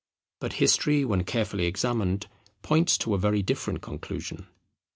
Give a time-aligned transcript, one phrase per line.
[0.39, 2.25] But history when carefully examined
[2.63, 4.47] points to a very different conclusion.